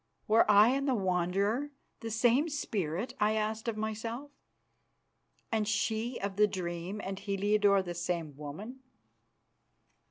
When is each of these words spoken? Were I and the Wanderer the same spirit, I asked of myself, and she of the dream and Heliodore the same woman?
Were 0.27 0.49
I 0.49 0.69
and 0.69 0.87
the 0.87 0.95
Wanderer 0.95 1.69
the 1.99 2.09
same 2.09 2.49
spirit, 2.49 3.13
I 3.19 3.33
asked 3.33 3.67
of 3.67 3.77
myself, 3.77 4.31
and 5.51 5.67
she 5.67 6.19
of 6.21 6.37
the 6.37 6.47
dream 6.47 6.99
and 7.03 7.19
Heliodore 7.19 7.83
the 7.83 7.93
same 7.93 8.35
woman? 8.35 8.79